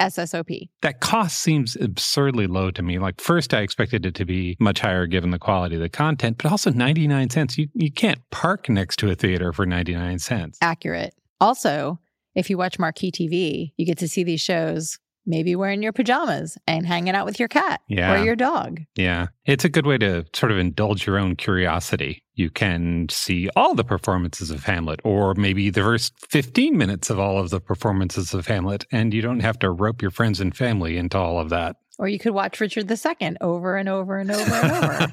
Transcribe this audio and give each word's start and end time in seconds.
SSOP. 0.00 0.68
That 0.82 1.00
cost 1.00 1.38
seems 1.38 1.76
absurdly 1.76 2.46
low 2.46 2.70
to 2.72 2.82
me. 2.82 2.98
Like, 2.98 3.20
first, 3.20 3.54
I 3.54 3.60
expected 3.60 4.04
it 4.06 4.14
to 4.16 4.24
be 4.24 4.56
much 4.58 4.80
higher 4.80 5.06
given 5.06 5.30
the 5.30 5.38
quality 5.38 5.76
of 5.76 5.80
the 5.82 5.88
content, 5.88 6.38
but 6.42 6.50
also 6.50 6.70
99 6.70 7.30
cents. 7.30 7.56
You, 7.58 7.68
you 7.74 7.90
can't 7.92 8.18
park 8.30 8.68
next 8.68 8.98
to 9.00 9.10
a 9.10 9.14
theater 9.14 9.52
for 9.52 9.66
99 9.66 10.18
cents. 10.18 10.58
Accurate. 10.60 11.14
Also, 11.40 11.98
if 12.34 12.48
you 12.50 12.56
watch 12.58 12.78
Marquee 12.78 13.12
TV, 13.12 13.72
you 13.76 13.86
get 13.86 13.98
to 13.98 14.08
see 14.08 14.24
these 14.24 14.40
shows 14.40 14.98
maybe 15.24 15.54
wearing 15.54 15.82
your 15.82 15.92
pajamas 15.92 16.58
and 16.66 16.84
hanging 16.84 17.14
out 17.14 17.24
with 17.26 17.38
your 17.38 17.46
cat 17.48 17.80
Yeah. 17.88 18.12
or 18.20 18.24
your 18.24 18.34
dog. 18.34 18.80
Yeah. 18.96 19.28
It's 19.44 19.64
a 19.64 19.68
good 19.68 19.86
way 19.86 19.96
to 19.98 20.24
sort 20.34 20.50
of 20.50 20.58
indulge 20.58 21.06
your 21.06 21.16
own 21.18 21.36
curiosity. 21.36 22.21
You 22.34 22.50
can 22.50 23.08
see 23.10 23.50
all 23.56 23.74
the 23.74 23.84
performances 23.84 24.50
of 24.50 24.64
Hamlet, 24.64 25.00
or 25.04 25.34
maybe 25.34 25.68
the 25.68 25.82
first 25.82 26.14
15 26.30 26.76
minutes 26.76 27.10
of 27.10 27.18
all 27.18 27.38
of 27.38 27.50
the 27.50 27.60
performances 27.60 28.32
of 28.32 28.46
Hamlet, 28.46 28.86
and 28.90 29.12
you 29.12 29.20
don't 29.20 29.40
have 29.40 29.58
to 29.60 29.70
rope 29.70 30.00
your 30.00 30.10
friends 30.10 30.40
and 30.40 30.56
family 30.56 30.96
into 30.96 31.18
all 31.18 31.38
of 31.38 31.50
that. 31.50 31.76
Or 31.98 32.08
you 32.08 32.18
could 32.18 32.32
watch 32.32 32.58
Richard 32.58 32.90
II 32.90 33.36
over 33.40 33.76
and 33.76 33.88
over 33.88 34.18
and 34.18 34.30
over 34.30 34.54
and 34.54 34.72
over. 34.72 35.12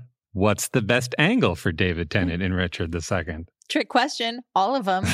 What's 0.32 0.68
the 0.68 0.82
best 0.82 1.14
angle 1.16 1.54
for 1.54 1.72
David 1.72 2.10
Tennant 2.10 2.42
in 2.42 2.52
Richard 2.52 2.94
II? 2.94 3.46
Trick 3.68 3.88
question, 3.88 4.40
all 4.54 4.74
of 4.74 4.84
them. 4.84 5.04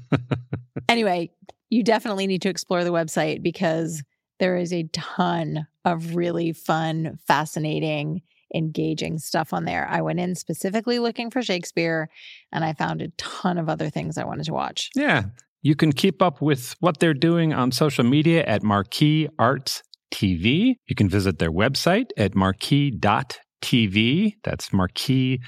anyway, 0.88 1.30
you 1.70 1.82
definitely 1.82 2.26
need 2.26 2.42
to 2.42 2.48
explore 2.48 2.84
the 2.84 2.92
website 2.92 3.42
because 3.42 4.02
there 4.40 4.56
is 4.56 4.72
a 4.72 4.88
ton 4.92 5.66
of 5.84 6.14
really 6.16 6.52
fun, 6.52 7.18
fascinating, 7.26 8.22
engaging 8.54 9.18
stuff 9.18 9.52
on 9.52 9.64
there. 9.64 9.86
I 9.88 10.00
went 10.00 10.20
in 10.20 10.34
specifically 10.34 10.98
looking 10.98 11.30
for 11.30 11.42
Shakespeare 11.42 12.08
and 12.52 12.64
I 12.64 12.72
found 12.72 13.02
a 13.02 13.08
ton 13.18 13.58
of 13.58 13.68
other 13.68 13.90
things 13.90 14.16
I 14.16 14.24
wanted 14.24 14.46
to 14.46 14.52
watch. 14.52 14.90
Yeah. 14.94 15.24
You 15.62 15.74
can 15.74 15.92
keep 15.92 16.22
up 16.22 16.42
with 16.42 16.76
what 16.80 17.00
they're 17.00 17.14
doing 17.14 17.54
on 17.54 17.72
social 17.72 18.04
media 18.04 18.44
at 18.44 18.62
Marquee 18.62 19.28
Arts 19.38 19.82
TV. 20.12 20.76
You 20.86 20.94
can 20.94 21.08
visit 21.08 21.38
their 21.38 21.50
website 21.50 22.10
at 22.16 22.34
marquee.tv. 22.34 24.34
That's 24.44 24.72
marquee.tv 24.72 25.38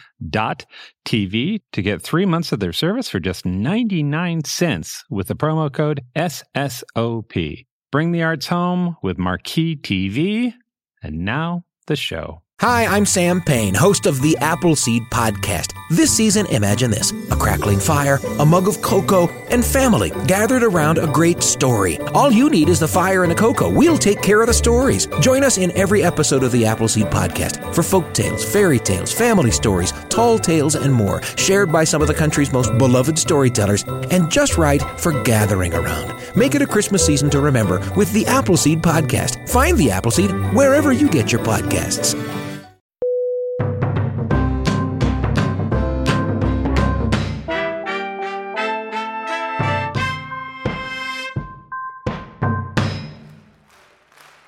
to 1.72 1.82
get 1.82 2.02
three 2.02 2.26
months 2.26 2.52
of 2.52 2.60
their 2.60 2.72
service 2.72 3.10
for 3.10 3.20
just 3.20 3.44
99 3.44 4.44
cents 4.44 5.04
with 5.10 5.28
the 5.28 5.36
promo 5.36 5.72
code 5.72 6.00
SSOP. 6.16 7.66
Bring 7.92 8.12
the 8.12 8.22
arts 8.22 8.46
home 8.46 8.96
with 9.02 9.18
Marquee 9.18 9.76
TV. 9.76 10.54
And 11.02 11.24
now 11.24 11.64
the 11.86 11.96
show. 11.96 12.42
Hi, 12.62 12.86
I'm 12.86 13.04
Sam 13.04 13.42
Payne, 13.42 13.74
host 13.74 14.06
of 14.06 14.22
the 14.22 14.34
Appleseed 14.38 15.02
Podcast. 15.10 15.74
This 15.90 16.10
season, 16.10 16.46
imagine 16.46 16.90
this 16.90 17.12
a 17.30 17.36
crackling 17.36 17.78
fire, 17.78 18.18
a 18.38 18.46
mug 18.46 18.66
of 18.66 18.80
cocoa, 18.80 19.28
and 19.50 19.62
family 19.62 20.10
gathered 20.26 20.62
around 20.62 20.96
a 20.96 21.06
great 21.06 21.42
story. 21.42 21.98
All 22.14 22.32
you 22.32 22.48
need 22.48 22.70
is 22.70 22.80
the 22.80 22.88
fire 22.88 23.24
and 23.24 23.30
the 23.30 23.36
cocoa. 23.36 23.68
We'll 23.68 23.98
take 23.98 24.22
care 24.22 24.40
of 24.40 24.46
the 24.46 24.54
stories. 24.54 25.06
Join 25.20 25.44
us 25.44 25.58
in 25.58 25.70
every 25.76 26.02
episode 26.02 26.42
of 26.42 26.50
the 26.50 26.64
Appleseed 26.64 27.08
Podcast 27.08 27.74
for 27.74 27.82
folk 27.82 28.14
tales, 28.14 28.42
fairy 28.42 28.78
tales, 28.78 29.12
family 29.12 29.50
stories, 29.50 29.92
tall 30.08 30.38
tales, 30.38 30.76
and 30.76 30.92
more, 30.92 31.22
shared 31.36 31.70
by 31.70 31.84
some 31.84 32.00
of 32.00 32.08
the 32.08 32.14
country's 32.14 32.54
most 32.54 32.76
beloved 32.78 33.18
storytellers, 33.18 33.84
and 34.10 34.30
just 34.30 34.56
right 34.56 34.80
for 34.98 35.22
gathering 35.24 35.74
around. 35.74 36.14
Make 36.34 36.54
it 36.54 36.62
a 36.62 36.66
Christmas 36.66 37.04
season 37.04 37.28
to 37.30 37.40
remember 37.40 37.80
with 37.96 38.10
the 38.14 38.24
Appleseed 38.24 38.80
Podcast. 38.80 39.46
Find 39.46 39.76
the 39.76 39.90
Appleseed 39.90 40.30
wherever 40.54 40.90
you 40.90 41.10
get 41.10 41.30
your 41.30 41.42
podcasts. 41.42 42.14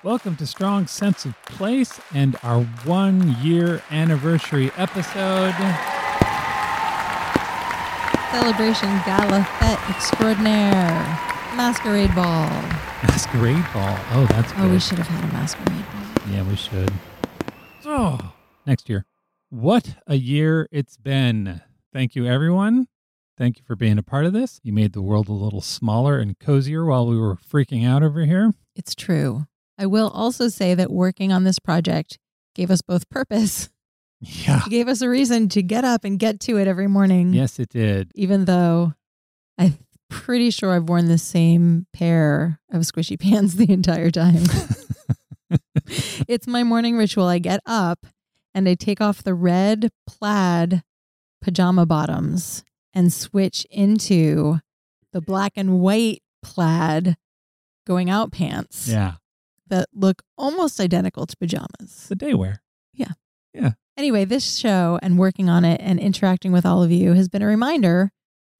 Welcome 0.05 0.37
to 0.37 0.47
Strong 0.47 0.87
Sense 0.87 1.25
of 1.25 1.35
Place 1.47 2.01
and 2.15 2.37
our 2.45 2.63
one 2.85 3.35
year 3.43 3.83
anniversary 3.91 4.71
episode. 4.77 5.53
Celebration 8.31 8.89
Gala 9.05 9.43
Fete 9.59 9.91
Extraordinaire. 9.91 11.19
Masquerade 11.57 12.15
Ball. 12.15 12.49
Masquerade 13.09 13.65
Ball. 13.75 13.99
Oh, 14.13 14.27
that's 14.31 14.53
good. 14.53 14.61
Oh, 14.67 14.71
we 14.71 14.79
should 14.79 14.99
have 14.99 15.09
had 15.09 15.29
a 15.29 15.33
masquerade 15.33 15.85
ball. 15.93 16.33
Yeah, 16.33 16.49
we 16.49 16.55
should. 16.55 16.93
Oh, 17.85 18.35
next 18.65 18.89
year. 18.89 19.05
What 19.51 19.97
a 20.07 20.15
year 20.15 20.69
it's 20.71 20.97
been. 20.97 21.61
Thank 21.93 22.15
you, 22.15 22.25
everyone. 22.25 22.87
Thank 23.37 23.59
you 23.59 23.65
for 23.67 23.75
being 23.75 23.99
a 23.99 24.05
part 24.05 24.27
of 24.27 24.33
this. 24.33 24.61
You 24.63 24.73
made 24.73 24.93
the 24.93 25.03
world 25.03 25.29
a 25.29 25.33
little 25.33 25.61
smaller 25.61 26.21
and 26.21 26.39
cozier 26.39 26.85
while 26.85 27.09
we 27.09 27.19
were 27.19 27.35
freaking 27.35 27.85
out 27.85 28.05
over 28.05 28.25
here. 28.25 28.55
It's 28.77 28.95
true. 28.95 29.47
I 29.79 29.87
will 29.87 30.09
also 30.09 30.49
say 30.49 30.75
that 30.75 30.91
working 30.91 31.33
on 31.33 31.45
this 31.45 31.59
project 31.59 32.19
gave 32.55 32.71
us 32.71 32.83
both 32.83 33.09
purpose. 33.09 33.71
Yeah. 34.21 34.63
It 34.67 34.71
gave 34.71 34.89
us 34.89 35.01
a 35.01 35.09
reason 35.09 35.49
to 35.51 35.63
get 35.63 35.85
up 35.85 36.05
and 36.05 36.19
get 36.19 36.41
to 36.41 36.59
it 36.59 36.67
every 36.67 36.89
morning. 36.89 37.33
Yes, 37.33 37.61
it 37.61 37.69
did. 37.69 38.11
Even 38.17 38.47
though 38.47 38.95
I'm 39.57 39.79
pretty 40.11 40.51
sure 40.51 40.73
I've 40.73 40.89
worn 40.89 41.07
the 41.07 41.19
same 41.19 41.87
pair 41.93 42.59
of 42.73 42.83
squishy 42.83 43.19
pants 43.21 43.55
the 43.55 43.71
entire 43.73 44.11
time. 44.11 44.43
it's 46.29 46.47
my 46.47 46.65
morning 46.65 46.97
ritual. 46.97 47.27
I 47.27 47.39
get 47.39 47.61
up 47.65 48.07
and 48.55 48.69
I 48.69 48.75
take 48.75 49.01
off 49.01 49.23
the 49.23 49.35
red 49.35 49.91
plaid 50.07 50.83
pajama 51.41 51.87
bottoms 51.87 52.65
and 52.93 53.13
switch 53.13 53.65
into 53.71 54.59
the 55.13 55.21
black 55.21 55.53
and 55.55 55.79
white 55.79 56.23
plaid 56.43 57.17
going 57.87 58.11
out 58.11 58.33
pants 58.33 58.89
Yeah. 58.89 59.15
That 59.69 59.89
look 59.95 60.23
almost 60.37 60.81
identical 60.81 61.27
to 61.27 61.37
pajamas. 61.37 62.07
The 62.09 62.17
day 62.17 62.35
wear. 62.35 62.63
Yeah. 62.93 63.13
Yeah. 63.55 63.73
Anyway, 63.97 64.25
this 64.25 64.57
show 64.57 64.99
and 65.03 65.19
working 65.19 65.49
on 65.49 65.65
it 65.65 65.81
and 65.83 65.99
interacting 65.99 66.53
with 66.53 66.65
all 66.65 66.83
of 66.83 66.93
you 66.93 67.15
has 67.15 67.29
been 67.29 67.43
a 67.43 67.47
reminder 67.47 68.11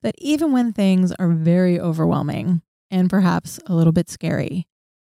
that 0.03 0.15
even 0.19 0.53
when 0.53 0.73
things 0.73 1.13
are 1.13 1.31
very 1.31 1.79
overwhelming 1.79 2.63
and 2.91 3.11
perhaps 3.11 3.61
a 3.67 3.75
little 3.75 3.93
bit 3.93 4.09
scary, 4.09 4.67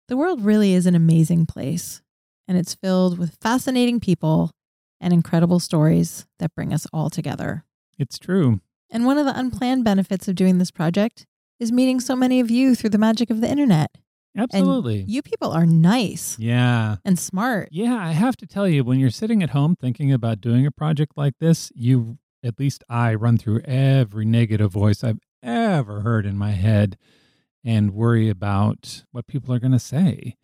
the 0.08 0.16
world 0.16 0.44
really 0.44 0.74
is 0.74 0.86
an 0.86 0.94
amazing 0.94 1.46
place, 1.46 2.02
and 2.46 2.58
it's 2.58 2.74
filled 2.74 3.18
with 3.18 3.38
fascinating 3.40 3.98
people 4.00 4.50
and 5.00 5.12
incredible 5.12 5.58
stories 5.58 6.26
that 6.38 6.54
bring 6.54 6.72
us 6.72 6.86
all 6.92 7.10
together. 7.10 7.64
It's 7.98 8.18
true. 8.18 8.60
And 8.90 9.06
one 9.06 9.18
of 9.18 9.26
the 9.26 9.38
unplanned 9.38 9.84
benefits 9.84 10.28
of 10.28 10.34
doing 10.34 10.58
this 10.58 10.70
project 10.70 11.26
is 11.58 11.72
meeting 11.72 11.98
so 11.98 12.14
many 12.14 12.40
of 12.40 12.50
you 12.50 12.74
through 12.74 12.90
the 12.90 12.98
magic 12.98 13.30
of 13.30 13.40
the 13.40 13.48
internet. 13.48 13.90
Absolutely. 14.36 15.04
You 15.06 15.22
people 15.22 15.50
are 15.50 15.66
nice 15.66 16.38
yeah. 16.38 16.96
and 17.04 17.18
smart. 17.18 17.68
Yeah, 17.70 17.96
I 17.96 18.12
have 18.12 18.36
to 18.38 18.46
tell 18.46 18.66
you, 18.66 18.82
when 18.84 18.98
you're 18.98 19.10
sitting 19.10 19.42
at 19.42 19.50
home 19.50 19.76
thinking 19.76 20.12
about 20.12 20.40
doing 20.40 20.66
a 20.66 20.70
project 20.70 21.12
like 21.16 21.34
this, 21.38 21.70
you, 21.74 22.18
at 22.42 22.58
least 22.58 22.82
I, 22.88 23.14
run 23.14 23.36
through 23.36 23.60
every 23.60 24.24
negative 24.24 24.72
voice 24.72 25.04
I've 25.04 25.20
ever 25.42 26.00
heard 26.00 26.24
in 26.24 26.38
my 26.38 26.52
head 26.52 26.96
and 27.64 27.92
worry 27.92 28.28
about 28.28 29.04
what 29.12 29.26
people 29.26 29.54
are 29.54 29.60
going 29.60 29.72
to 29.72 29.78
say. 29.78 30.36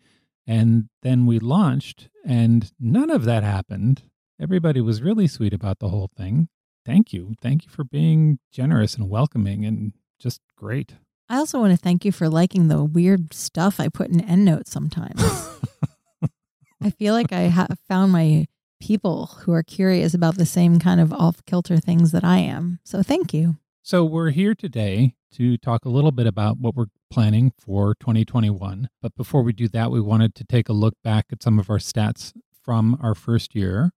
And 0.45 0.89
then 1.03 1.25
we 1.25 1.39
launched, 1.39 2.09
and 2.25 2.71
none 2.79 3.09
of 3.09 3.23
that 3.25 3.43
happened. 3.43 4.03
Everybody 4.41 4.81
was 4.81 5.01
really 5.01 5.27
sweet 5.27 5.53
about 5.53 5.79
the 5.79 5.89
whole 5.89 6.09
thing. 6.15 6.47
Thank 6.85 7.11
you. 7.13 7.35
Thank 7.41 7.65
you 7.65 7.69
for 7.69 7.83
being 7.83 8.39
generous 8.51 8.95
and 8.95 9.09
welcoming 9.09 9.65
and 9.65 9.93
just 10.19 10.41
great. 10.55 10.93
I 11.29 11.37
also 11.37 11.59
want 11.59 11.71
to 11.71 11.77
thank 11.77 12.05
you 12.05 12.11
for 12.11 12.27
liking 12.27 12.67
the 12.67 12.83
weird 12.83 13.33
stuff 13.33 13.79
I 13.79 13.87
put 13.87 14.09
in 14.09 14.19
endnotes 14.19 14.71
sometimes. 14.71 15.21
I 16.81 16.89
feel 16.89 17.13
like 17.13 17.31
I 17.31 17.41
have 17.41 17.77
found 17.87 18.11
my 18.11 18.47
people 18.79 19.27
who 19.41 19.53
are 19.53 19.61
curious 19.61 20.13
about 20.15 20.37
the 20.37 20.45
same 20.45 20.79
kind 20.79 20.99
of 20.99 21.13
off 21.13 21.45
kilter 21.45 21.77
things 21.77 22.11
that 22.13 22.23
I 22.23 22.37
am. 22.37 22.79
So 22.83 23.03
thank 23.03 23.33
you. 23.33 23.57
So, 23.81 24.03
we're 24.05 24.29
here 24.29 24.53
today 24.53 25.15
to 25.33 25.57
talk 25.57 25.85
a 25.85 25.89
little 25.89 26.11
bit 26.11 26.27
about 26.27 26.57
what 26.59 26.75
we're 26.75 26.87
planning 27.09 27.51
for 27.57 27.95
2021. 27.95 28.89
But 29.01 29.15
before 29.15 29.41
we 29.41 29.53
do 29.53 29.67
that, 29.69 29.89
we 29.89 30.01
wanted 30.01 30.35
to 30.35 30.43
take 30.43 30.69
a 30.69 30.73
look 30.73 30.95
back 31.03 31.27
at 31.31 31.41
some 31.41 31.59
of 31.59 31.69
our 31.69 31.77
stats 31.77 32.33
from 32.63 32.97
our 33.01 33.15
first 33.15 33.55
year. 33.55 33.91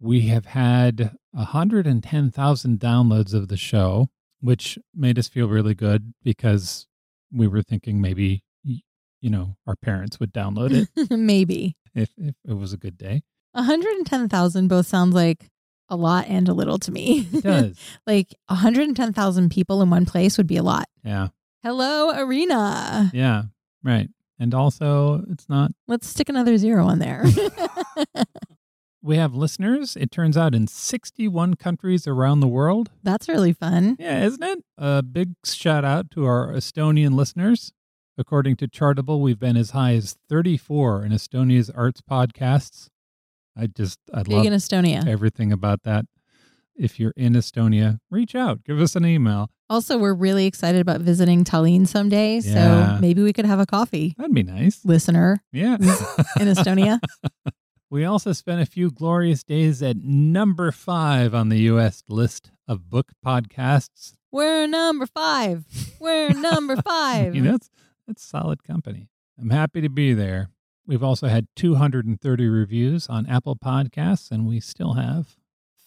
We 0.00 0.28
have 0.28 0.46
had 0.46 1.16
110,000 1.32 2.80
downloads 2.80 3.34
of 3.34 3.48
the 3.48 3.56
show, 3.56 4.08
which 4.42 4.78
made 4.94 5.18
us 5.18 5.28
feel 5.28 5.48
really 5.48 5.74
good 5.74 6.12
because 6.22 6.86
we 7.32 7.46
were 7.48 7.62
thinking 7.62 8.00
maybe, 8.02 8.42
you 8.64 9.30
know, 9.30 9.56
our 9.66 9.76
parents 9.76 10.20
would 10.20 10.34
download 10.34 10.72
it 10.98 11.10
Maybe. 11.16 11.76
if, 11.94 12.10
if 12.18 12.34
it 12.46 12.52
was 12.54 12.72
a 12.74 12.76
good 12.76 12.98
day. 12.98 13.22
110,000 13.52 14.68
both 14.68 14.86
sounds 14.86 15.14
like 15.14 15.48
a 15.88 15.96
lot 15.96 16.26
and 16.28 16.48
a 16.48 16.52
little 16.54 16.78
to 16.80 16.90
me. 16.90 17.26
It 17.32 17.42
does. 17.44 17.78
like 18.06 18.34
110,000 18.48 19.50
people 19.50 19.80
in 19.80 19.88
one 19.90 20.04
place 20.06 20.36
would 20.36 20.46
be 20.46 20.56
a 20.58 20.62
lot. 20.62 20.88
yeah. 21.04 21.28
Hello, 21.62 22.10
Arena. 22.18 23.10
Yeah. 23.14 23.44
Right. 23.84 24.08
And 24.40 24.52
also, 24.52 25.22
it's 25.30 25.48
not 25.48 25.70
Let's 25.86 26.08
stick 26.08 26.28
another 26.28 26.56
zero 26.58 26.84
on 26.86 26.98
there. 26.98 27.24
We 29.04 29.16
have 29.16 29.34
listeners, 29.34 29.96
it 29.96 30.12
turns 30.12 30.36
out, 30.36 30.54
in 30.54 30.68
61 30.68 31.54
countries 31.54 32.06
around 32.06 32.38
the 32.40 32.46
world. 32.46 32.90
That's 33.02 33.28
really 33.28 33.52
fun. 33.52 33.96
Yeah, 33.98 34.24
isn't 34.24 34.42
it? 34.42 34.64
A 34.78 35.02
big 35.02 35.34
shout 35.44 35.84
out 35.84 36.10
to 36.12 36.24
our 36.24 36.48
Estonian 36.52 37.14
listeners. 37.14 37.72
According 38.16 38.56
to 38.56 38.68
Chartable, 38.68 39.20
we've 39.20 39.40
been 39.40 39.56
as 39.56 39.70
high 39.70 39.94
as 39.94 40.16
34 40.28 41.04
in 41.04 41.12
Estonia's 41.12 41.68
arts 41.70 42.00
podcasts. 42.00 42.88
I 43.56 43.66
just, 43.66 43.98
I 44.14 44.22
Big 44.22 44.32
love 44.34 44.46
in 44.46 44.52
Estonia. 44.52 45.06
everything 45.06 45.50
about 45.50 45.82
that. 45.82 46.04
If 46.76 47.00
you're 47.00 47.12
in 47.16 47.32
Estonia, 47.34 47.98
reach 48.10 48.34
out, 48.34 48.62
give 48.64 48.80
us 48.80 48.94
an 48.96 49.04
email. 49.04 49.50
Also, 49.68 49.98
we're 49.98 50.14
really 50.14 50.46
excited 50.46 50.80
about 50.80 51.00
visiting 51.00 51.42
Tallinn 51.44 51.88
someday. 51.88 52.38
Yeah. 52.38 52.94
So 52.94 53.00
maybe 53.00 53.22
we 53.22 53.32
could 53.32 53.46
have 53.46 53.58
a 53.58 53.66
coffee, 53.66 54.14
That'd 54.16 54.34
be 54.34 54.42
nice. 54.42 54.84
listener 54.84 55.42
Yeah. 55.52 55.74
in 55.74 56.46
Estonia. 56.48 57.00
we 57.92 58.06
also 58.06 58.32
spent 58.32 58.62
a 58.62 58.64
few 58.64 58.90
glorious 58.90 59.44
days 59.44 59.82
at 59.82 59.98
number 59.98 60.72
five 60.72 61.34
on 61.34 61.50
the 61.50 61.58
U.S. 61.58 62.02
list 62.08 62.50
of 62.66 62.88
book 62.88 63.12
podcasts. 63.24 64.14
We're 64.30 64.66
number 64.66 65.04
five. 65.04 65.66
We're 66.00 66.30
number 66.32 66.76
five. 66.76 67.34
you 67.34 67.42
know, 67.42 67.52
that's, 67.52 67.68
that's 68.08 68.24
solid 68.24 68.64
company. 68.64 69.10
I'm 69.38 69.50
happy 69.50 69.82
to 69.82 69.90
be 69.90 70.14
there. 70.14 70.48
We've 70.86 71.02
also 71.02 71.28
had 71.28 71.48
230 71.54 72.48
reviews 72.48 73.08
on 73.08 73.26
Apple 73.26 73.56
Podcasts, 73.56 74.30
and 74.30 74.46
we 74.46 74.58
still 74.58 74.94
have 74.94 75.36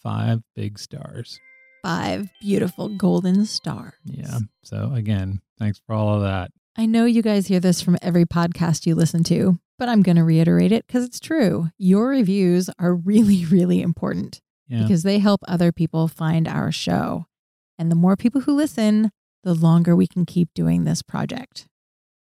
five 0.04 0.44
big 0.56 0.78
stars. 0.78 1.40
Five 1.82 2.30
beautiful 2.40 2.90
golden 2.90 3.48
stars. 3.48 3.96
Yeah. 4.04 4.42
So, 4.62 4.92
again, 4.94 5.42
thanks 5.58 5.82
for 5.88 5.96
all 5.96 6.18
of 6.18 6.22
that. 6.22 6.52
I 6.78 6.86
know 6.86 7.06
you 7.06 7.24
guys 7.24 7.48
hear 7.48 7.60
this 7.60 7.82
from 7.82 7.98
every 8.04 8.26
podcast 8.26 8.86
you 8.86 8.94
listen 8.94 9.24
to, 9.24 9.58
but 9.78 9.90
I'm 9.90 10.02
going 10.02 10.16
to 10.18 10.24
reiterate 10.24 10.72
it 10.72 10.86
because 10.88 11.04
it's 11.06 11.20
true. 11.20 11.70
Your 11.78 12.08
reviews 12.10 12.70
are 12.80 12.94
really, 12.94 13.46
really 13.50 13.82
important 13.82 14.42
Yeah. 14.68 14.82
because 14.84 15.04
they 15.04 15.20
help 15.20 15.42
other 15.48 15.72
people 15.72 16.08
find 16.08 16.48
our 16.48 16.72
show. 16.72 17.26
And 17.78 17.92
the 17.92 17.96
more 17.96 18.16
people 18.16 18.42
who 18.42 18.54
listen, 18.56 19.12
the 19.44 19.54
longer 19.54 19.96
we 19.96 20.08
can 20.08 20.26
keep 20.26 20.50
doing 20.54 20.84
this 20.86 21.02
project. 21.02 21.68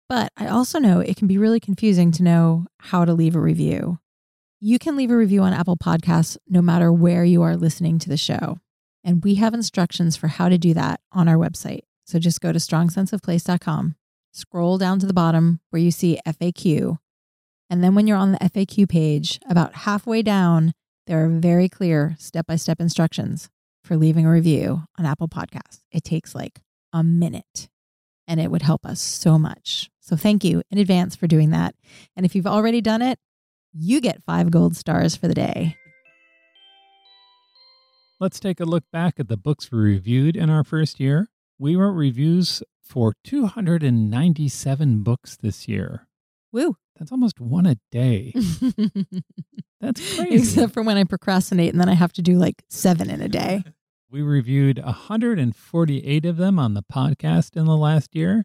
But 0.08 0.32
I 0.38 0.48
also 0.48 0.80
know 0.80 1.00
it 1.00 1.16
can 1.18 1.28
be 1.28 1.38
really 1.38 1.60
confusing 1.60 2.12
to 2.14 2.24
know 2.24 2.66
how 2.80 3.06
to 3.06 3.14
leave 3.14 3.36
a 3.36 3.40
review. 3.42 4.00
You 4.62 4.80
can 4.80 4.96
leave 4.96 5.12
a 5.12 5.18
review 5.18 5.42
on 5.42 5.54
Apple 5.54 5.78
Podcasts 5.78 6.38
no 6.48 6.62
matter 6.62 6.92
where 6.92 7.24
you 7.24 7.42
are 7.44 7.56
listening 7.56 8.00
to 8.00 8.10
the 8.10 8.18
show. 8.18 8.58
And 9.04 9.24
we 9.24 9.36
have 9.36 9.54
instructions 9.54 10.16
for 10.18 10.28
how 10.28 10.50
to 10.50 10.58
do 10.58 10.74
that 10.74 11.00
on 11.12 11.28
our 11.28 11.36
website. 11.38 11.82
So 12.06 12.20
just 12.20 12.42
go 12.42 12.52
to 12.52 12.60
strongsenseofplace.com, 12.60 13.96
scroll 14.34 14.78
down 14.78 15.00
to 15.00 15.06
the 15.06 15.14
bottom 15.14 15.60
where 15.70 15.82
you 15.82 15.92
see 15.92 16.20
FAQ. 16.28 16.98
And 17.70 17.84
then 17.84 17.94
when 17.96 18.08
you're 18.08 18.18
on 18.18 18.32
the 18.32 18.40
FAQ 18.40 18.90
page, 18.90 19.40
about 19.48 19.74
halfway 19.76 20.22
down, 20.22 20.74
there 21.08 21.24
are 21.24 21.30
very 21.30 21.70
clear 21.70 22.16
step 22.20 22.48
by 22.48 22.56
step 22.56 22.80
instructions 22.80 23.50
for 23.84 23.96
leaving 23.96 24.26
a 24.26 24.32
review 24.32 24.84
on 24.98 25.06
Apple 25.06 25.28
Podcasts. 25.28 25.82
It 25.92 26.04
takes 26.04 26.34
like 26.34 26.62
a 26.94 27.04
minute 27.04 27.70
and 28.28 28.40
it 28.40 28.52
would 28.52 28.62
help 28.62 28.86
us 28.86 29.00
so 29.02 29.40
much. 29.40 29.90
So 30.00 30.16
thank 30.16 30.44
you 30.44 30.62
in 30.72 30.78
advance 30.78 31.16
for 31.16 31.28
doing 31.28 31.52
that. 31.52 31.76
And 32.16 32.26
if 32.26 32.36
you've 32.36 32.48
already 32.48 32.82
done 32.82 33.02
it, 33.02 33.20
you 33.74 34.02
get 34.02 34.24
five 34.24 34.52
gold 34.52 34.76
stars 34.76 35.16
for 35.16 35.28
the 35.28 35.34
day. 35.34 35.76
Let's 38.20 38.40
take 38.40 38.60
a 38.60 38.66
look 38.66 38.84
back 38.92 39.20
at 39.20 39.30
the 39.30 39.38
books 39.38 39.72
we 39.72 39.80
reviewed 39.80 40.36
in 40.36 40.50
our 40.50 40.64
first 40.64 41.00
year. 41.00 41.28
We 41.58 41.76
wrote 41.76 41.92
reviews 41.92 42.62
for 42.82 43.14
297 43.24 45.04
books 45.04 45.38
this 45.38 45.68
year. 45.68 46.08
Woo. 46.52 46.76
That's 47.00 47.12
almost 47.12 47.40
one 47.40 47.66
a 47.66 47.78
day. 47.92 48.34
That's 49.82 50.16
crazy. 50.18 50.36
Except 50.36 50.74
for 50.74 50.84
when 50.84 50.98
I 50.98 51.06
procrastinate 51.06 51.72
and 51.72 51.80
then 51.80 51.88
I 51.90 51.94
have 51.94 52.12
to 52.14 52.22
do 52.22 52.38
like 52.38 52.64
seven 52.70 53.10
in 53.10 53.22
a 53.22 53.30
day. 53.30 53.64
We 54.12 54.24
reviewed 54.24 54.84
148 54.84 56.26
of 56.26 56.38
them 56.38 56.58
on 56.58 56.74
the 56.74 56.82
podcast 56.82 57.56
in 57.56 57.66
the 57.66 57.78
last 57.78 58.16
year. 58.16 58.44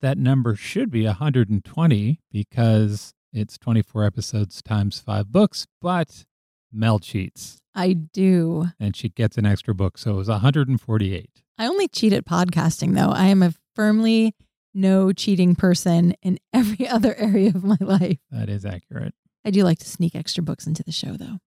That 0.00 0.18
number 0.18 0.56
should 0.56 0.90
be 0.90 1.04
120 1.06 2.20
because 2.32 3.14
it's 3.32 3.56
24 3.56 4.02
episodes 4.02 4.60
times 4.60 4.98
five 4.98 5.30
books, 5.30 5.68
but 5.80 6.24
Mel 6.72 6.98
cheats 6.98 7.58
I 7.76 7.92
do. 7.92 8.70
and 8.80 8.96
she 8.96 9.08
gets 9.08 9.38
an 9.38 9.46
extra 9.46 9.72
book. 9.72 9.98
So 9.98 10.10
it 10.10 10.16
was 10.16 10.28
148. 10.28 11.30
I 11.58 11.66
only 11.68 11.86
cheat 11.86 12.12
at 12.12 12.26
podcasting, 12.26 12.96
though. 12.96 13.10
I 13.12 13.26
am 13.26 13.44
a 13.44 13.54
firmly 13.76 14.34
no 14.74 15.12
cheating 15.12 15.54
person 15.54 16.14
in 16.22 16.38
every 16.52 16.86
other 16.86 17.14
area 17.16 17.48
of 17.48 17.64
my 17.64 17.78
life. 17.80 18.18
That 18.30 18.48
is 18.48 18.66
accurate. 18.66 19.14
I 19.44 19.50
do 19.50 19.62
like 19.62 19.78
to 19.78 19.88
sneak 19.88 20.14
extra 20.14 20.42
books 20.42 20.66
into 20.66 20.82
the 20.82 20.92
show, 20.92 21.12
though. 21.16 21.38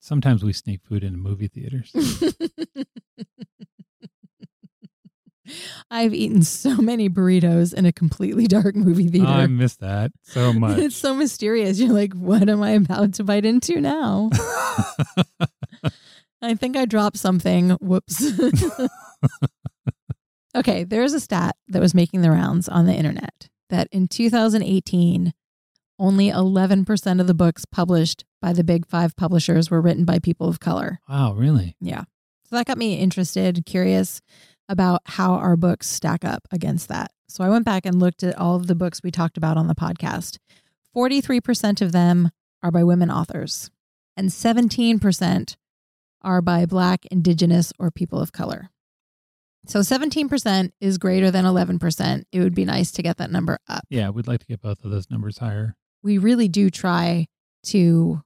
Sometimes 0.00 0.44
we 0.44 0.52
sneak 0.52 0.82
food 0.82 1.02
into 1.02 1.18
movie 1.18 1.48
theaters. 1.48 1.94
I've 5.90 6.14
eaten 6.14 6.42
so 6.42 6.76
many 6.76 7.08
burritos 7.08 7.74
in 7.74 7.86
a 7.86 7.92
completely 7.92 8.46
dark 8.46 8.74
movie 8.74 9.06
oh, 9.08 9.10
theater. 9.10 9.26
I 9.26 9.46
miss 9.46 9.76
that 9.76 10.12
so 10.22 10.52
much. 10.58 10.78
it's 10.78 10.96
so 10.96 11.14
mysterious. 11.14 11.78
You're 11.78 11.92
like, 11.92 12.12
what 12.14 12.48
am 12.48 12.62
I 12.62 12.70
about 12.72 13.14
to 13.14 13.24
bite 13.24 13.44
into 13.44 13.80
now? 13.80 14.30
I 16.42 16.54
think 16.54 16.76
I 16.76 16.84
dropped 16.84 17.16
something. 17.18 17.70
Whoops. 17.70 18.24
Okay, 20.54 20.84
there's 20.84 21.12
a 21.12 21.20
stat 21.20 21.56
that 21.68 21.80
was 21.80 21.94
making 21.94 22.22
the 22.22 22.30
rounds 22.30 22.68
on 22.68 22.86
the 22.86 22.94
internet 22.94 23.48
that 23.70 23.88
in 23.90 24.08
2018, 24.08 25.32
only 25.98 26.30
11% 26.30 27.20
of 27.20 27.26
the 27.26 27.34
books 27.34 27.64
published 27.64 28.24
by 28.40 28.52
the 28.52 28.64
big 28.64 28.86
five 28.86 29.16
publishers 29.16 29.70
were 29.70 29.80
written 29.80 30.04
by 30.04 30.18
people 30.18 30.48
of 30.48 30.60
color. 30.60 31.00
wow, 31.08 31.32
really? 31.34 31.76
Yeah. 31.80 32.04
So 32.48 32.56
that 32.56 32.66
got 32.66 32.78
me 32.78 32.94
interested, 32.94 33.64
curious 33.64 34.20
about 34.68 35.02
how 35.06 35.34
our 35.34 35.56
books 35.56 35.88
stack 35.88 36.24
up 36.24 36.46
against 36.50 36.88
that. 36.88 37.10
So 37.28 37.42
I 37.42 37.48
went 37.48 37.64
back 37.64 37.86
and 37.86 37.98
looked 37.98 38.22
at 38.22 38.38
all 38.38 38.56
of 38.56 38.66
the 38.66 38.74
books 38.74 39.02
we 39.02 39.10
talked 39.10 39.36
about 39.36 39.56
on 39.56 39.66
the 39.66 39.74
podcast. 39.74 40.38
43% 40.94 41.80
of 41.80 41.92
them 41.92 42.30
are 42.62 42.70
by 42.70 42.84
women 42.84 43.10
authors, 43.10 43.70
and 44.16 44.30
17% 44.30 45.56
are 46.22 46.40
by 46.40 46.64
Black, 46.66 47.04
Indigenous, 47.06 47.72
or 47.78 47.90
people 47.90 48.20
of 48.20 48.32
color. 48.32 48.70
So 49.66 49.80
17% 49.80 50.72
is 50.80 50.98
greater 50.98 51.30
than 51.30 51.44
11%. 51.44 52.24
It 52.32 52.40
would 52.40 52.54
be 52.54 52.64
nice 52.64 52.92
to 52.92 53.02
get 53.02 53.16
that 53.16 53.30
number 53.30 53.58
up. 53.68 53.84
Yeah, 53.88 54.10
we'd 54.10 54.26
like 54.26 54.40
to 54.40 54.46
get 54.46 54.60
both 54.60 54.84
of 54.84 54.90
those 54.90 55.10
numbers 55.10 55.38
higher. 55.38 55.76
We 56.02 56.18
really 56.18 56.48
do 56.48 56.70
try 56.70 57.26
to 57.64 58.22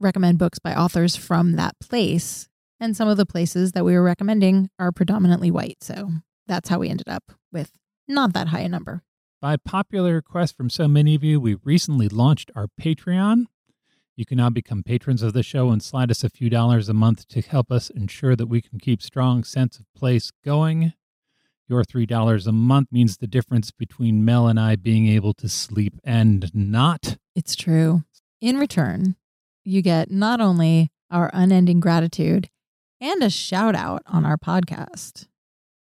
recommend 0.00 0.38
books 0.38 0.58
by 0.58 0.74
authors 0.74 1.16
from 1.16 1.52
that 1.52 1.74
place. 1.80 2.48
And 2.78 2.94
some 2.94 3.08
of 3.08 3.16
the 3.16 3.24
places 3.24 3.72
that 3.72 3.84
we 3.84 3.94
were 3.94 4.02
recommending 4.02 4.68
are 4.78 4.92
predominantly 4.92 5.50
white. 5.50 5.78
So 5.82 6.10
that's 6.46 6.68
how 6.68 6.78
we 6.78 6.90
ended 6.90 7.08
up 7.08 7.32
with 7.50 7.72
not 8.06 8.34
that 8.34 8.48
high 8.48 8.60
a 8.60 8.68
number. 8.68 9.02
By 9.40 9.56
popular 9.56 10.14
request 10.14 10.56
from 10.56 10.70
so 10.70 10.88
many 10.88 11.14
of 11.14 11.24
you, 11.24 11.40
we 11.40 11.56
recently 11.62 12.08
launched 12.08 12.50
our 12.54 12.68
Patreon. 12.80 13.46
You 14.16 14.24
can 14.24 14.38
now 14.38 14.48
become 14.48 14.82
patrons 14.82 15.22
of 15.22 15.34
the 15.34 15.42
show 15.42 15.68
and 15.68 15.82
slide 15.82 16.10
us 16.10 16.24
a 16.24 16.30
few 16.30 16.48
dollars 16.48 16.88
a 16.88 16.94
month 16.94 17.28
to 17.28 17.42
help 17.42 17.70
us 17.70 17.90
ensure 17.90 18.34
that 18.34 18.46
we 18.46 18.62
can 18.62 18.78
keep 18.78 19.02
strong 19.02 19.44
sense 19.44 19.78
of 19.78 19.84
place 19.94 20.32
going. 20.42 20.94
Your 21.68 21.84
$3 21.84 22.46
a 22.46 22.52
month 22.52 22.88
means 22.90 23.18
the 23.18 23.26
difference 23.26 23.70
between 23.70 24.24
Mel 24.24 24.48
and 24.48 24.58
I 24.58 24.76
being 24.76 25.06
able 25.06 25.34
to 25.34 25.50
sleep 25.50 25.94
and 26.02 26.50
not. 26.54 27.18
It's 27.34 27.54
true. 27.54 28.04
In 28.40 28.56
return, 28.56 29.16
you 29.64 29.82
get 29.82 30.10
not 30.10 30.40
only 30.40 30.88
our 31.10 31.30
unending 31.34 31.80
gratitude 31.80 32.48
and 33.02 33.22
a 33.22 33.28
shout 33.28 33.74
out 33.74 34.02
on 34.06 34.24
our 34.24 34.38
podcast, 34.38 35.26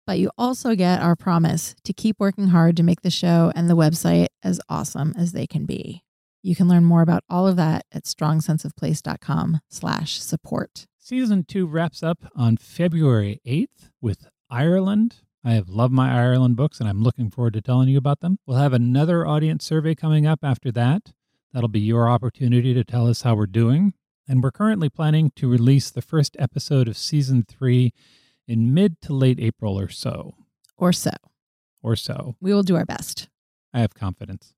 but 0.05 0.19
you 0.19 0.31
also 0.37 0.75
get 0.75 1.01
our 1.01 1.15
promise 1.15 1.75
to 1.85 1.93
keep 1.93 2.17
working 2.19 2.47
hard 2.47 2.75
to 2.75 2.83
make 2.83 3.03
the 3.03 3.09
show 3.09 3.53
and 3.55 3.69
the 3.69 3.75
website 3.75 4.27
as 4.43 4.59
awesome 4.67 5.13
as 5.17 5.31
they 5.31 5.47
can 5.47 5.65
be. 5.65 6.03
You 6.47 6.55
can 6.55 6.69
learn 6.69 6.85
more 6.85 7.01
about 7.01 7.25
all 7.29 7.45
of 7.45 7.57
that 7.57 7.85
at 7.91 8.05
strongsenseofplace.com 8.05 9.59
slash 9.67 10.21
support. 10.21 10.87
Season 10.97 11.43
two 11.43 11.67
wraps 11.67 12.01
up 12.01 12.19
on 12.37 12.55
February 12.55 13.41
8th 13.45 13.89
with 13.99 14.29
Ireland. 14.49 15.17
I 15.43 15.55
have 15.55 15.67
loved 15.67 15.91
my 15.91 16.09
Ireland 16.09 16.55
books 16.55 16.79
and 16.79 16.87
I'm 16.87 17.03
looking 17.03 17.29
forward 17.29 17.51
to 17.55 17.61
telling 17.61 17.89
you 17.89 17.97
about 17.97 18.21
them. 18.21 18.39
We'll 18.45 18.59
have 18.59 18.71
another 18.71 19.27
audience 19.27 19.65
survey 19.65 19.93
coming 19.93 20.25
up 20.25 20.39
after 20.41 20.71
that. 20.71 21.11
That'll 21.51 21.67
be 21.67 21.81
your 21.81 22.07
opportunity 22.07 22.73
to 22.73 22.85
tell 22.85 23.09
us 23.09 23.23
how 23.23 23.35
we're 23.35 23.45
doing. 23.45 23.93
And 24.25 24.41
we're 24.41 24.51
currently 24.51 24.87
planning 24.87 25.33
to 25.35 25.49
release 25.49 25.91
the 25.91 26.01
first 26.01 26.37
episode 26.39 26.87
of 26.87 26.95
season 26.95 27.43
three 27.45 27.91
in 28.47 28.73
mid 28.73 29.01
to 29.01 29.13
late 29.13 29.41
April 29.41 29.77
or 29.77 29.89
so. 29.89 30.35
Or 30.77 30.93
so. 30.93 31.11
Or 31.83 31.97
so. 31.97 32.37
We 32.39 32.53
will 32.53 32.63
do 32.63 32.77
our 32.77 32.85
best. 32.85 33.27
I 33.73 33.81
have 33.81 33.93
confidence. 33.93 34.53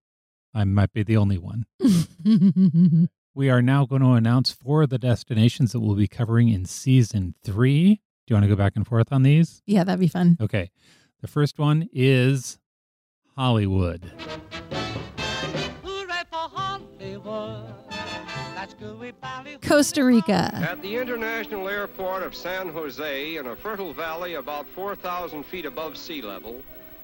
I 0.54 0.64
might 0.64 0.94
be 0.94 1.04
the 1.04 1.18
only 1.18 1.38
one. 1.38 1.66
we 3.36 3.50
are 3.50 3.62
now 3.62 3.86
going 3.86 4.02
to 4.02 4.12
announce 4.12 4.52
four 4.52 4.84
of 4.84 4.90
the 4.90 4.98
destinations 4.98 5.72
that 5.72 5.80
we'll 5.80 5.96
be 5.96 6.08
covering 6.08 6.50
in 6.50 6.66
season 6.66 7.36
three. 7.44 8.02
Do 8.28 8.34
you 8.34 8.36
want 8.36 8.44
to 8.46 8.50
go 8.50 8.56
back 8.56 8.74
and 8.76 8.86
forth 8.86 9.12
on 9.12 9.24
these? 9.24 9.62
yeah, 9.66 9.84
that'd 9.84 10.00
be 10.00 10.08
fun. 10.08 10.38
Okay. 10.42 10.72
The 11.22 11.28
first 11.28 11.60
one 11.60 11.90
is 11.92 12.60
Hollywood. 13.36 14.12
Hollywood. 16.32 17.74
That's 18.56 18.74
gooey 18.74 19.12
valley. 19.22 19.58
Costa 19.62 20.04
Rica. 20.04 20.52
At 20.54 20.82
the 20.82 20.96
International 20.98 21.68
Airport 21.70 22.24
of 22.24 22.36
San 22.36 22.70
Jose, 22.70 23.38
in 23.38 23.48
a 23.48 23.56
fertile 23.56 23.94
valley 23.94 24.36
about 24.36 24.68
4,000 24.68 25.46
feet 25.46 25.66
above 25.66 25.98
sea 25.98 26.22
level, 26.22 26.62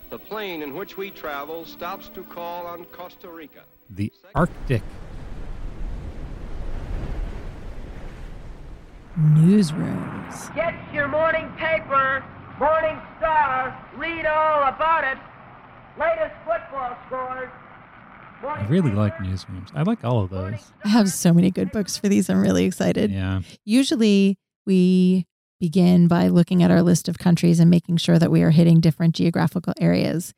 the 0.09 0.19
plane 0.19 0.61
in 0.61 0.75
which 0.75 0.97
we 0.97 1.11
travel 1.11 1.65
stops 1.65 2.09
to 2.09 2.23
call 2.23 2.65
on 2.67 2.85
Costa 2.85 3.29
Rica. 3.29 3.63
The 3.89 4.11
Arctic. 4.33 4.81
Newsrooms. 9.19 10.53
Get 10.55 10.73
your 10.93 11.07
morning 11.07 11.49
paper, 11.57 12.23
Morning 12.59 12.97
Star, 13.17 13.77
read 13.97 14.25
all 14.25 14.63
about 14.67 15.03
it. 15.03 15.17
Latest 15.99 16.35
football 16.45 16.97
scores. 17.07 17.49
I 18.43 18.65
really 18.67 18.91
like 18.91 19.15
newsrooms. 19.17 19.69
I 19.73 19.81
like 19.83 20.03
all 20.03 20.21
of 20.21 20.29
those. 20.29 20.71
I 20.83 20.89
have 20.89 21.09
so 21.09 21.33
many 21.33 21.51
good 21.51 21.71
books 21.71 21.97
for 21.97 22.07
these. 22.09 22.29
I'm 22.29 22.41
really 22.41 22.65
excited. 22.65 23.11
Yeah. 23.11 23.41
Usually 23.63 24.37
we 24.65 25.25
begin 25.59 26.07
by 26.07 26.27
looking 26.27 26.63
at 26.63 26.71
our 26.71 26.81
list 26.81 27.07
of 27.07 27.17
countries 27.17 27.59
and 27.59 27.69
making 27.69 27.97
sure 27.97 28.19
that 28.19 28.31
we 28.31 28.41
are 28.41 28.51
hitting 28.51 28.79
different 28.79 29.15
geographical 29.15 29.73
areas. 29.79 30.33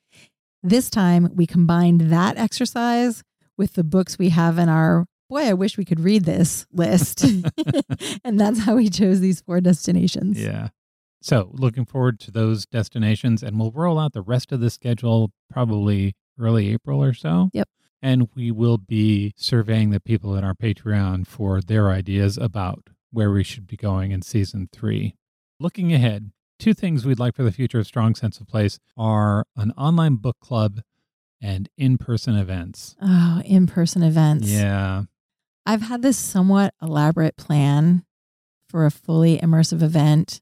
This 0.64 0.90
time 0.90 1.32
we 1.36 1.46
combined 1.46 2.02
that 2.12 2.38
exercise 2.38 3.24
with 3.58 3.74
the 3.74 3.84
books 3.84 4.18
we 4.18 4.30
have 4.30 4.58
in 4.58 4.70
our 4.70 5.06
boy, 5.30 5.48
I 5.50 5.54
wish 5.54 5.78
we 5.78 5.86
could 5.86 6.00
read 6.00 6.26
this 6.26 6.66
list. 6.72 7.24
and 8.24 8.40
that's 8.40 8.60
how 8.60 8.76
we 8.76 8.90
chose 8.90 9.20
these 9.20 9.42
four 9.42 9.62
destinations. 9.62 10.42
Yeah. 10.42 10.70
So 11.22 11.50
looking 11.54 11.86
forward 11.86 12.20
to 12.22 12.32
those 12.32 12.66
destinations, 12.66 13.44
and 13.44 13.60
we'll 13.60 13.72
roll 13.72 14.00
out 14.00 14.14
the 14.14 14.22
rest 14.22 14.52
of 14.52 14.60
the 14.60 14.70
schedule 14.70 15.32
probably 15.52 16.16
early 16.40 16.70
April 16.74 17.04
or 17.04 17.14
so. 17.14 17.50
Yep. 17.54 17.68
And 18.02 18.30
we 18.36 18.52
will 18.52 18.78
be 18.78 19.34
surveying 19.36 19.90
the 19.90 20.00
people 20.00 20.36
in 20.36 20.44
our 20.44 20.54
Patreon 20.54 21.26
for 21.26 21.62
their 21.62 21.90
ideas 21.90 22.38
about 22.38 22.90
where 23.12 23.32
we 23.32 23.44
should 23.44 23.68
be 23.68 23.78
going 23.78 24.12
in 24.12 24.22
season 24.22 24.70
three. 24.72 25.16
Looking 25.60 25.94
ahead, 25.94 26.32
two 26.60 26.74
things 26.74 27.06
we'd 27.06 27.20
like 27.20 27.36
for 27.36 27.44
the 27.44 27.52
future 27.52 27.80
of 27.80 27.88
Strong 27.88 28.16
Sense 28.16 28.40
of 28.40 28.48
Place 28.48 28.80
are 28.98 29.46
an 29.56 29.72
online 29.72 30.16
book 30.16 30.38
club 30.42 30.82
and 31.42 31.70
in 31.78 31.98
person 31.98 32.36
events. 32.36 32.96
Oh, 33.02 33.42
in 33.46 33.68
person 33.68 34.04
events. 34.04 34.50
Yeah. 34.50 35.04
I've 35.66 35.84
had 35.84 36.02
this 36.02 36.18
somewhat 36.18 36.74
elaborate 36.82 37.38
plan 37.38 38.04
for 38.70 38.86
a 38.86 38.92
fully 38.92 39.38
immersive 39.38 39.82
event 39.82 40.42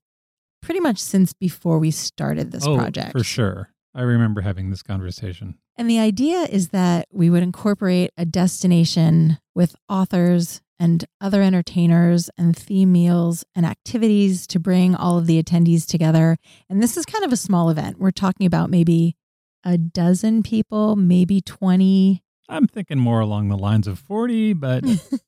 pretty 0.62 0.80
much 0.80 0.98
since 0.98 1.34
before 1.34 1.80
we 1.80 1.92
started 1.92 2.52
this 2.52 2.66
oh, 2.66 2.76
project. 2.76 3.12
For 3.12 3.24
sure. 3.24 3.70
I 3.94 4.02
remember 4.02 4.42
having 4.42 4.72
this 4.72 4.84
conversation. 4.84 5.56
And 5.78 5.90
the 5.90 6.00
idea 6.00 6.42
is 6.44 6.70
that 6.70 7.08
we 7.12 7.30
would 7.30 7.44
incorporate 7.44 8.12
a 8.18 8.26
destination 8.26 9.38
with 9.54 9.76
authors 9.90 10.62
and 10.80 11.06
other 11.22 11.42
entertainers 11.42 12.30
and 12.38 12.56
theme 12.56 12.92
meals 12.92 13.44
and 13.56 13.66
activities 13.66 14.46
to 14.48 14.60
bring 14.60 14.96
all 14.96 15.18
of 15.18 15.28
the 15.28 15.42
attendees 15.42 15.88
together. 15.88 16.38
And 16.70 16.82
this 16.82 16.98
is 16.98 17.06
kind 17.06 17.24
of 17.24 17.32
a 17.32 17.38
small 17.38 17.70
event. 17.70 18.00
We're 18.00 18.12
talking 18.12 18.46
about 18.46 18.70
maybe 18.70 19.16
a 19.64 19.78
dozen 19.78 20.44
people, 20.44 20.96
maybe 20.96 21.42
20. 21.42 22.22
I'm 22.50 22.68
thinking 22.68 23.00
more 23.00 23.20
along 23.22 23.50
the 23.50 23.58
lines 23.58 23.88
of 23.88 24.00
40, 24.00 24.54
but 24.54 24.84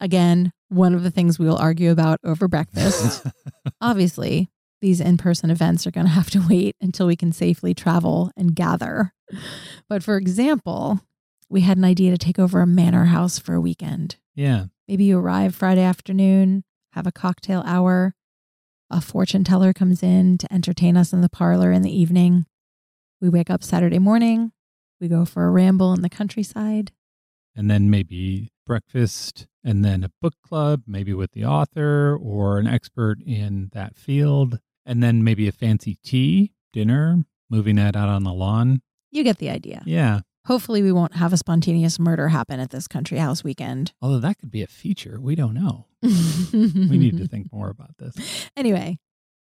Again, 0.00 0.52
one 0.68 0.94
of 0.94 1.02
the 1.02 1.10
things 1.10 1.38
we 1.38 1.46
will 1.46 1.56
argue 1.56 1.90
about 1.90 2.18
over 2.24 2.48
breakfast. 2.48 3.24
Obviously, 3.80 4.50
these 4.80 5.00
in 5.00 5.16
person 5.16 5.50
events 5.50 5.86
are 5.86 5.90
going 5.90 6.06
to 6.06 6.12
have 6.12 6.30
to 6.30 6.44
wait 6.48 6.76
until 6.80 7.06
we 7.06 7.16
can 7.16 7.32
safely 7.32 7.74
travel 7.74 8.30
and 8.36 8.54
gather. 8.54 9.12
But 9.88 10.02
for 10.02 10.16
example, 10.16 11.00
we 11.48 11.60
had 11.62 11.78
an 11.78 11.84
idea 11.84 12.10
to 12.10 12.18
take 12.18 12.38
over 12.38 12.60
a 12.60 12.66
manor 12.66 13.06
house 13.06 13.38
for 13.38 13.54
a 13.54 13.60
weekend. 13.60 14.16
yeah. 14.34 14.66
Maybe 14.86 15.04
you 15.04 15.18
arrive 15.18 15.54
Friday 15.54 15.82
afternoon, 15.82 16.64
have 16.92 17.06
a 17.06 17.12
cocktail 17.12 17.62
hour, 17.66 18.14
a 18.90 19.00
fortune 19.00 19.42
teller 19.42 19.72
comes 19.72 20.02
in 20.02 20.36
to 20.38 20.52
entertain 20.52 20.96
us 20.96 21.12
in 21.12 21.22
the 21.22 21.30
parlor 21.30 21.72
in 21.72 21.82
the 21.82 21.96
evening. 21.96 22.44
We 23.20 23.30
wake 23.30 23.48
up 23.48 23.62
Saturday 23.62 23.98
morning, 23.98 24.52
we 25.00 25.08
go 25.08 25.24
for 25.24 25.46
a 25.46 25.50
ramble 25.50 25.94
in 25.94 26.02
the 26.02 26.10
countryside. 26.10 26.92
And 27.56 27.70
then 27.70 27.88
maybe 27.88 28.52
breakfast 28.66 29.46
and 29.62 29.84
then 29.84 30.04
a 30.04 30.10
book 30.20 30.34
club, 30.46 30.82
maybe 30.86 31.14
with 31.14 31.32
the 31.32 31.44
author 31.46 32.16
or 32.20 32.58
an 32.58 32.66
expert 32.66 33.22
in 33.24 33.70
that 33.72 33.96
field. 33.96 34.58
And 34.84 35.02
then 35.02 35.24
maybe 35.24 35.48
a 35.48 35.52
fancy 35.52 35.96
tea, 36.04 36.52
dinner, 36.72 37.24
moving 37.48 37.76
that 37.76 37.96
out 37.96 38.08
on 38.10 38.24
the 38.24 38.32
lawn. 38.32 38.82
You 39.10 39.24
get 39.24 39.38
the 39.38 39.48
idea. 39.48 39.82
Yeah. 39.86 40.20
Hopefully, 40.46 40.82
we 40.82 40.92
won't 40.92 41.14
have 41.16 41.32
a 41.32 41.36
spontaneous 41.38 41.98
murder 41.98 42.28
happen 42.28 42.60
at 42.60 42.70
this 42.70 42.86
country 42.86 43.18
house 43.18 43.42
weekend. 43.42 43.92
Although 44.02 44.18
that 44.20 44.38
could 44.38 44.50
be 44.50 44.62
a 44.62 44.66
feature. 44.66 45.18
We 45.20 45.34
don't 45.34 45.54
know. 45.54 45.86
We 46.02 46.98
need 46.98 47.16
to 47.18 47.26
think 47.26 47.52
more 47.52 47.70
about 47.70 47.96
this. 47.98 48.14
Anyway, 48.56 48.98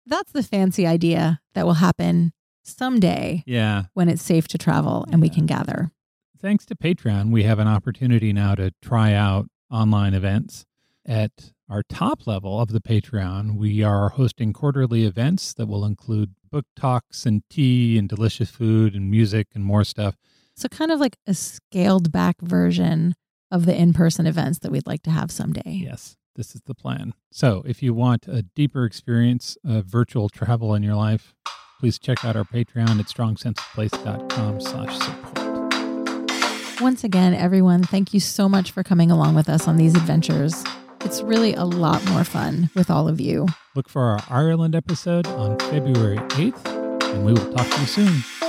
that's 0.06 0.32
the 0.32 0.44
fancy 0.44 0.86
idea 0.88 1.42
that 1.54 1.66
will 1.66 1.74
happen 1.76 2.32
someday 2.64 3.44
Yeah. 3.46 3.84
when 3.94 4.10
it's 4.10 4.22
safe 4.24 4.48
to 4.50 4.58
travel 4.58 5.06
and 5.12 5.22
we 5.22 5.30
can 5.30 5.46
gather. 5.46 5.92
Thanks 6.40 6.66
to 6.68 6.76
Patreon, 6.76 7.32
we 7.32 7.44
have 7.44 7.60
an 7.60 7.68
opportunity 7.68 8.32
now 8.34 8.56
to 8.56 8.72
try 8.82 9.14
out 9.14 9.48
online 9.70 10.14
events. 10.14 10.66
At 11.06 11.52
our 11.70 11.82
top 11.84 12.26
level 12.28 12.60
of 12.62 12.70
the 12.70 12.80
Patreon, 12.82 13.56
we 13.58 13.84
are 13.84 14.10
hosting 14.10 14.54
quarterly 14.54 15.04
events 15.06 15.54
that 15.56 15.68
will 15.68 15.84
include 15.86 16.36
book 16.52 16.66
talks 16.76 17.26
and 17.26 17.42
tea 17.50 17.98
and 17.98 18.08
delicious 18.08 18.50
food 18.52 18.94
and 18.96 19.10
music 19.10 19.48
and 19.56 19.64
more 19.64 19.84
stuff. 19.84 20.16
So, 20.62 20.70
kind 20.70 20.92
of 20.92 21.00
like 21.00 21.18
a 21.26 21.34
scaled 21.34 22.12
back 22.12 22.40
version 22.40 23.16
of 23.50 23.66
the 23.66 23.76
in 23.76 23.94
person 23.94 24.28
events 24.28 24.60
that 24.60 24.72
we'd 24.72 24.86
like 24.86 25.02
to 25.02 25.10
have 25.10 25.32
someday. 25.32 25.64
Yes, 25.66 26.18
this 26.36 26.54
is 26.54 26.62
the 26.68 26.76
plan. 26.76 27.16
So, 27.32 27.64
if 27.66 27.82
you 27.82 27.96
want 27.96 28.28
a 28.28 28.44
deeper 28.44 28.86
experience 28.86 29.58
of 29.66 29.86
virtual 29.86 30.30
travel 30.30 30.76
in 30.76 30.84
your 30.84 30.94
life, 30.94 31.34
please 31.80 31.98
check 31.98 32.24
out 32.24 32.36
our 32.36 32.44
Patreon 32.44 33.00
at 33.00 33.08
strongsenseofplace.com 33.08 34.62
slash 34.62 35.00
support. 35.00 36.80
Once 36.80 37.04
again, 37.04 37.34
everyone, 37.34 37.82
thank 37.82 38.14
you 38.14 38.20
so 38.20 38.48
much 38.48 38.70
for 38.70 38.84
coming 38.84 39.10
along 39.10 39.34
with 39.34 39.50
us 39.50 39.68
on 39.68 39.78
these 39.78 39.96
adventures. 39.96 40.64
It's 41.00 41.24
really 41.24 41.56
a 41.56 41.66
lot 41.66 42.06
more 42.12 42.24
fun 42.24 42.70
with 42.76 42.92
all 42.92 43.08
of 43.08 43.20
you. 43.20 43.48
Look 43.76 43.90
for 43.90 44.04
our 44.04 44.20
Ireland 44.30 44.76
episode 44.76 45.26
on 45.26 45.58
February 45.58 46.18
8th 46.18 46.82
and 47.16 47.26
we 47.26 47.34
will 47.34 47.52
talk 47.52 47.68
to 47.68 47.82
you 47.82 47.88
soon. 47.88 48.41